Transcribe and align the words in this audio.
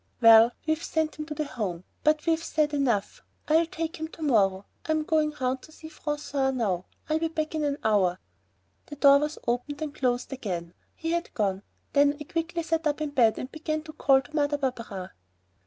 "Well, 0.19 0.51
we've 0.65 0.81
sent 0.83 1.17
him 1.19 1.27
to 1.27 1.35
the 1.35 1.43
Home. 1.45 1.83
But 2.03 2.25
we've 2.25 2.43
said 2.43 2.73
enough. 2.73 3.21
I'll 3.47 3.67
take 3.67 3.97
him 3.99 4.07
to 4.07 4.23
morrow. 4.23 4.65
I'm 4.87 5.03
going 5.03 5.31
'round 5.39 5.61
to 5.61 5.71
see 5.71 5.89
François 5.89 6.51
now. 6.55 6.85
I'll 7.07 7.19
be 7.19 7.27
back 7.27 7.53
in 7.53 7.63
an 7.63 7.77
hour." 7.83 8.17
The 8.87 8.95
door 8.95 9.19
was 9.19 9.37
opened 9.45 9.79
and 9.83 9.93
closed 9.93 10.33
again. 10.33 10.73
He 10.95 11.11
had 11.11 11.31
gone. 11.35 11.61
Then 11.93 12.17
I 12.19 12.23
quickly 12.23 12.63
sat 12.63 12.87
up 12.87 12.99
in 12.99 13.11
bed 13.11 13.37
and 13.37 13.51
began 13.51 13.83
to 13.83 13.93
call 13.93 14.23
to 14.23 14.35
Mother 14.35 14.57
Barberin. 14.57 15.09